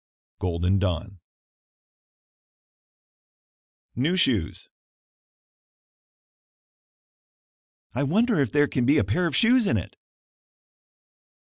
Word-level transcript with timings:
Golden 0.39 0.79
Dawn 0.79 1.19
NEW 3.95 4.15
SHOES 4.17 4.67
"I 7.93 8.01
wonder 8.01 8.41
if 8.41 8.51
there 8.51 8.67
can 8.67 8.87
be 8.87 8.97
a 8.97 9.03
pair 9.03 9.27
of 9.27 9.35
shoes 9.35 9.67
in 9.67 9.77
it!" 9.77 9.97